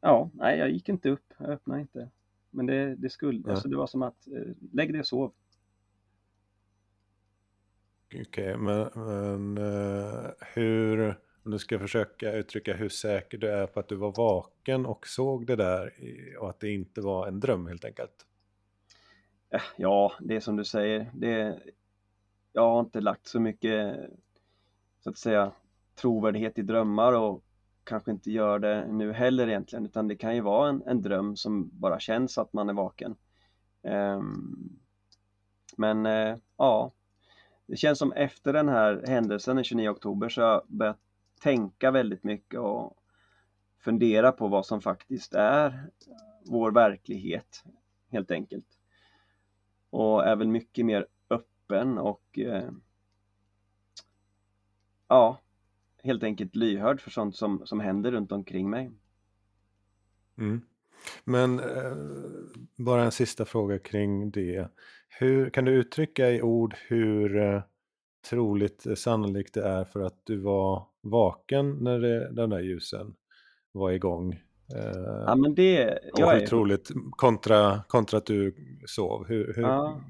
[0.00, 2.10] ja, nej, jag gick inte upp, jag öppnade inte.
[2.50, 3.50] Men det, det skulle, ja.
[3.50, 5.32] alltså det var som att, eh, lägg dig och sov.
[8.06, 11.08] Okej, okay, men, men uh, hur,
[11.44, 15.06] om du ska försöka uttrycka hur säker du är på att du var vaken och
[15.06, 15.92] såg det där
[16.38, 18.26] och att det inte var en dröm helt enkelt?
[19.50, 21.10] Eh, ja, det är som du säger.
[21.14, 21.60] Det,
[22.52, 23.96] jag har inte lagt så mycket,
[25.00, 25.52] så att säga,
[25.94, 27.44] trovärdighet i drömmar och
[27.84, 31.36] kanske inte gör det nu heller egentligen, utan det kan ju vara en, en dröm
[31.36, 33.16] som bara känns att man är vaken.
[33.82, 34.78] Um,
[35.76, 36.92] men uh, ja,
[37.66, 40.98] det känns som efter den här händelsen den 29 oktober så har jag börjat
[41.42, 42.96] tänka väldigt mycket och
[43.78, 45.90] fundera på vad som faktiskt är
[46.44, 47.64] vår verklighet
[48.10, 48.75] helt enkelt.
[49.90, 52.70] Och är väl mycket mer öppen och eh,
[55.08, 55.40] ja,
[56.02, 58.92] helt enkelt lyhörd för sånt som, som händer runt omkring mig.
[60.38, 60.60] Mm.
[61.24, 61.96] Men eh,
[62.76, 64.68] bara en sista fråga kring det.
[65.08, 67.62] Hur, kan du uttrycka i ord hur eh,
[68.30, 73.14] troligt sannolikt det är för att du var vaken när det, den där ljusen
[73.72, 74.40] var igång?
[74.74, 76.46] Eh, ja, men det, och hur är...
[76.46, 78.54] troligt kontra, kontra att du
[78.86, 79.26] sov?
[79.28, 80.00] Hur, hur, ja.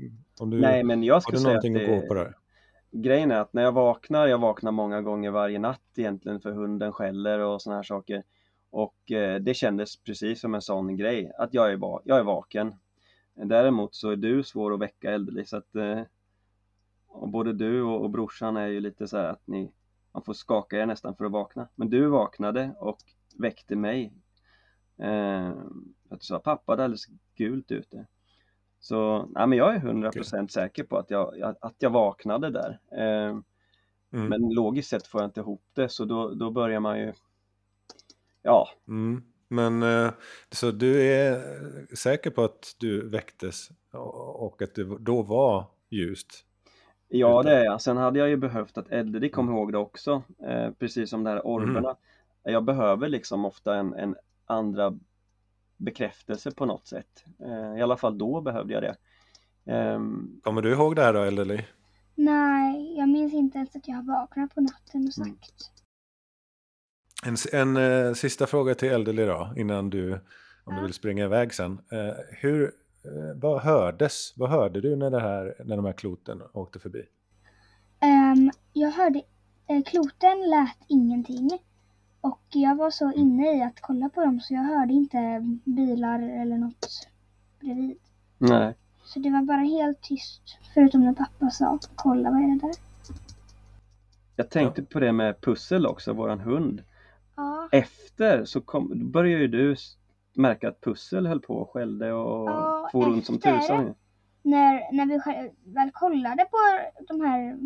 [0.40, 2.34] om du, Nej, men jag du någonting att, det, att gå på där?
[2.90, 6.92] Grejen är att när jag vaknar, jag vaknar många gånger varje natt egentligen för hunden
[6.92, 8.22] skäller och såna här saker.
[8.70, 12.74] Och eh, det kändes precis som en sån grej, att jag är, jag är vaken.
[13.34, 16.00] Däremot så är du svår att väcka Eldeli så att eh,
[17.26, 19.72] både du och, och brorsan är ju lite så att ni
[20.16, 21.68] man får skaka er nästan för att vakna.
[21.74, 22.98] Men du vaknade och
[23.38, 24.12] väckte mig.
[24.98, 25.48] Eh,
[26.08, 28.06] att du sa pappa det är alldeles gult ute.
[28.80, 30.48] Så nej, men jag är 100% okay.
[30.48, 32.78] säker på att jag, att jag vaknade där.
[32.92, 33.30] Eh,
[34.12, 34.28] mm.
[34.28, 37.12] Men logiskt sett får jag inte ihop det så då, då börjar man ju
[38.46, 38.68] Ja.
[38.88, 39.22] Mm.
[39.48, 40.10] Men eh,
[40.50, 41.42] så du är
[41.96, 43.68] säker på att du väcktes
[44.38, 46.44] och att det då var ljust?
[47.08, 47.80] Ja det är jag.
[47.80, 50.22] Sen hade jag ju behövt att Eddie kom ihåg det också.
[50.48, 51.78] Eh, precis som de här orberna.
[51.78, 51.96] Mm.
[52.42, 54.98] Jag behöver liksom ofta en, en andra
[55.76, 57.24] bekräftelse på något sätt.
[57.40, 58.96] Eh, I alla fall då behövde jag det.
[59.72, 61.66] Um, Kommer du ihåg det här då Eldeli?
[62.14, 65.38] Nej, jag minns inte ens att jag har vaknat på natten och mm.
[65.38, 65.70] sagt.
[67.24, 70.20] En, en uh, sista fråga till Eldeli då, innan du, om
[70.66, 70.76] ja.
[70.76, 71.72] du vill springa iväg sen.
[71.72, 72.70] Uh, hur, uh,
[73.34, 77.02] vad hördes, vad hörde du när, det här, när de här kloten åkte förbi?
[78.02, 79.22] Um, jag hörde,
[79.86, 81.50] kloten lät ingenting.
[82.26, 85.18] Och jag var så inne i att kolla på dem så jag hörde inte
[85.64, 87.08] bilar eller något
[87.60, 87.98] bredvid.
[88.38, 88.76] Nej.
[89.04, 90.42] Så det var bara helt tyst.
[90.74, 92.74] Förutom när pappa sa kolla vad är det där?
[94.36, 96.82] Jag tänkte på det med Pussel också, våran hund.
[97.36, 97.68] Ja.
[97.72, 99.76] Efter så kom, började ju du
[100.34, 103.94] märka att Pussel höll på och skällde och ja, for runt som tusan.
[104.42, 105.20] När, när vi
[105.72, 106.56] väl kollade på
[107.08, 107.58] de här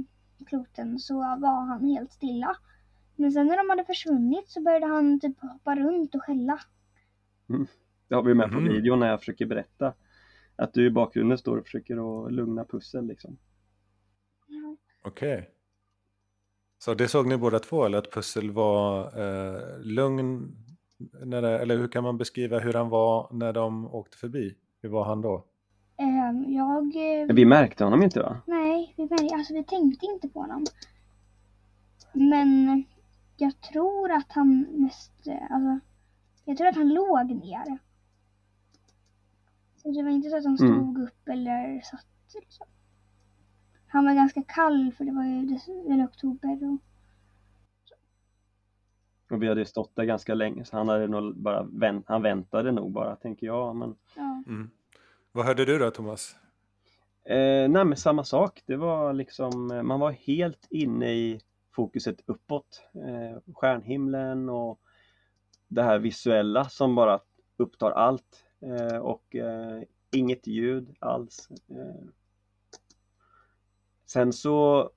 [0.46, 2.57] kloten så var han helt stilla.
[3.20, 6.61] Men sen när de hade försvunnit så började han typ hoppa runt och skälla.
[7.48, 7.66] Mm.
[8.09, 8.72] Det har vi med på mm.
[8.72, 9.92] video när jag försöker berätta.
[10.56, 13.38] Att du i bakgrunden står och försöker att lugna pussel liksom.
[14.49, 14.76] Mm.
[15.05, 15.38] Okej.
[15.38, 15.47] Okay.
[16.78, 20.57] Så det såg ni båda två eller att pussel var eh, lugn?
[21.24, 24.57] När det, eller hur kan man beskriva hur han var när de åkte förbi?
[24.82, 25.45] Hur var han då?
[25.99, 26.92] Um, jag...
[27.34, 28.40] Vi märkte honom inte va?
[28.47, 30.64] Nej, vi, märkte, alltså, vi tänkte inte på honom.
[32.12, 32.84] Men
[33.41, 35.12] jag tror att han mest,
[35.51, 35.86] alltså,
[36.45, 37.78] jag tror att han låg ner.
[39.76, 40.72] Så det var inte så att han mm.
[40.72, 41.03] stod mm.
[41.03, 42.64] upp eller satt eller så.
[43.86, 45.59] Han var ganska kall för det var ju
[45.95, 46.59] eller oktober.
[46.64, 46.80] Och,
[49.34, 52.22] och vi hade ju stått där ganska länge så han hade nog bara vänt, han
[52.22, 53.76] väntade nog bara tänker jag.
[53.76, 53.97] Men...
[54.16, 54.43] Ja.
[54.47, 54.70] Mm.
[55.32, 56.36] Vad hörde du då Thomas?
[57.24, 58.62] Eh, nej men samma sak.
[58.66, 61.41] Det var liksom, man var helt inne i
[61.73, 62.83] fokuset uppåt.
[62.95, 64.81] Eh, stjärnhimlen och
[65.68, 67.21] det här visuella som bara
[67.57, 71.49] upptar allt eh, och eh, inget ljud alls.
[71.68, 72.09] Eh.
[74.07, 74.91] Sen så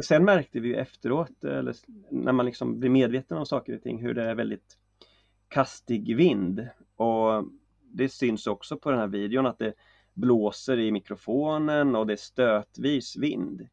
[0.00, 1.74] Sen märkte vi efteråt, eller
[2.10, 4.78] när man liksom blir medveten om saker och ting, hur det är väldigt
[5.48, 6.68] kastig vind.
[6.96, 7.44] Och
[7.82, 9.74] det syns också på den här videon att det
[10.14, 13.68] blåser i mikrofonen och det är stötvis vind.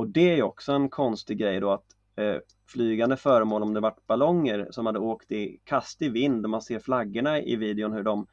[0.00, 2.36] Och det är också en konstig grej då att eh,
[2.66, 6.78] flygande föremål, om det varit ballonger som hade åkt i kastig vind och man ser
[6.78, 8.26] flaggorna i videon hur de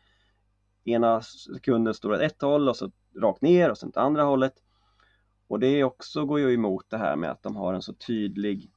[0.86, 4.54] ena sekunden står åt ett håll och så rakt ner och sen åt andra hållet.
[5.48, 8.72] Och det också går ju emot det här med att de har en så tydlig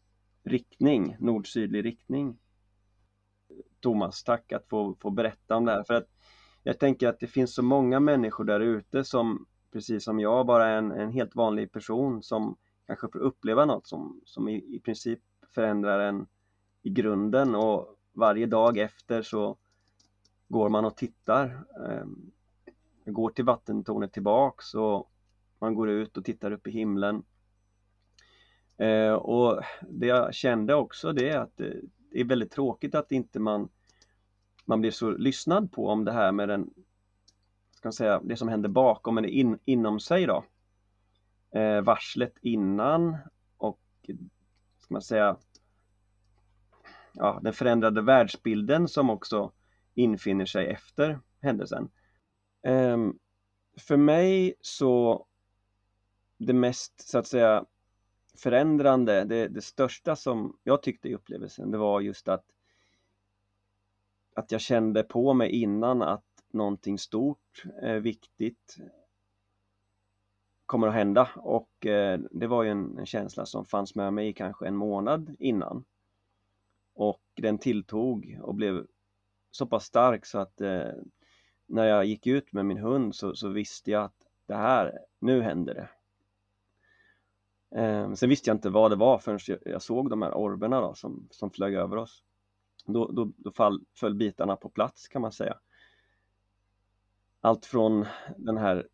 [0.44, 2.38] riktning, nord-sydlig riktning.
[3.80, 5.84] Thomas, tack att få, få berätta om det här.
[5.84, 6.08] För att
[6.62, 10.66] jag tänker att det finns så många människor där ute som, precis som jag, bara
[10.68, 12.56] är en, en helt vanlig person som
[12.98, 15.20] kanske får uppleva något som, som i, i princip
[15.54, 16.26] förändrar en
[16.82, 19.56] i grunden och varje dag efter så
[20.48, 21.64] går man och tittar.
[21.86, 22.06] Eh,
[23.12, 25.10] går till vattentornet tillbaks och
[25.58, 27.22] man går ut och tittar upp i himlen.
[28.76, 33.40] Eh, och det jag kände också det är att det är väldigt tråkigt att inte
[33.40, 33.68] man
[34.64, 36.70] man blir så lyssnad på om det här med den
[37.80, 40.44] ska säga, det som händer bakom eller in, inom sig då.
[41.52, 43.16] Eh, varslet innan
[43.56, 43.80] och
[44.78, 45.36] ska man säga
[47.12, 49.52] ja, den förändrade världsbilden som också
[49.94, 51.90] infinner sig efter händelsen.
[52.62, 52.98] Eh,
[53.80, 55.26] för mig så
[56.38, 57.64] det mest så att säga
[58.38, 62.44] förändrande, det, det största som jag tyckte i upplevelsen, det var just att
[64.34, 68.76] att jag kände på mig innan att någonting stort, eh, viktigt
[70.70, 74.28] kommer att hända och eh, det var ju en, en, känsla som fanns med mig
[74.28, 75.84] i kanske en månad innan.
[76.94, 78.86] Och den tilltog och blev
[79.50, 80.90] så pass stark så att eh,
[81.66, 85.42] när jag gick ut med min hund så, så, visste jag att det här, nu
[85.42, 85.88] händer det.
[87.80, 90.80] Eh, sen visste jag inte vad det var förrän jag, jag såg de här orberna
[90.80, 92.22] då, som, som flög över oss.
[92.86, 95.58] Då, då, då fall, föll bitarna på plats kan man säga.
[97.40, 98.06] Allt från
[98.36, 98.86] den här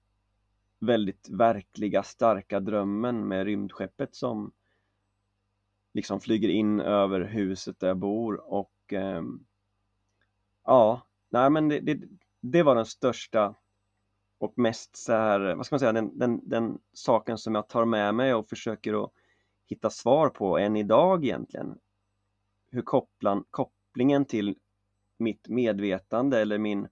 [0.87, 4.53] väldigt verkliga, starka drömmen med rymdskeppet som
[5.95, 9.23] liksom flyger in över huset där jag bor och eh,
[10.65, 11.99] ja, nej men det, det,
[12.41, 13.55] det, var den största
[14.39, 17.85] och mest så här, vad ska man säga, den, den, den saken som jag tar
[17.85, 19.13] med mig och försöker att
[19.67, 21.79] hitta svar på än idag egentligen.
[22.71, 24.57] Hur kopplan, kopplingen till
[25.19, 26.89] mitt medvetande eller min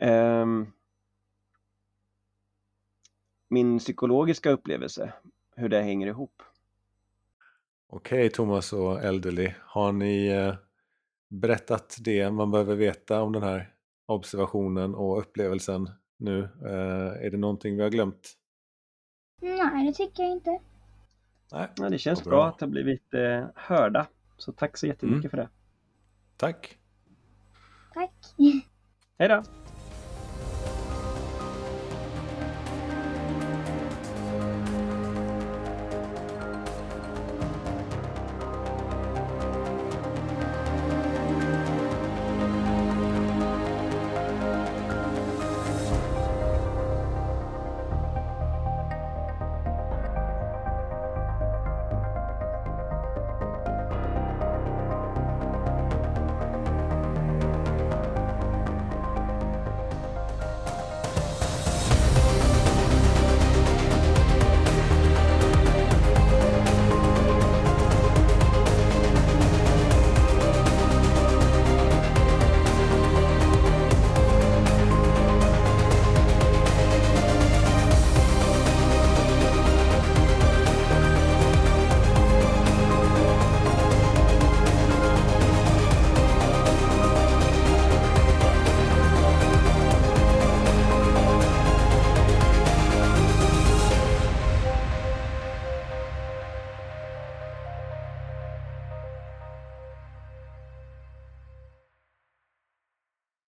[0.00, 0.72] um,
[3.52, 5.12] min psykologiska upplevelse,
[5.56, 6.42] hur det hänger ihop.
[7.88, 10.54] Okej Thomas och Elderly, har ni eh,
[11.28, 13.74] berättat det man behöver veta om den här
[14.06, 16.48] observationen och upplevelsen nu?
[16.64, 18.32] Eh, är det någonting vi har glömt?
[19.40, 20.50] Nej, det tycker jag inte.
[21.52, 22.30] Nej, ja, det känns bra.
[22.30, 24.06] bra att ha blivit eh, hörda.
[24.36, 25.30] Så tack så jättemycket mm.
[25.30, 25.48] för det.
[26.36, 26.78] Tack.
[27.94, 28.12] Tack.
[29.18, 29.42] Hej då.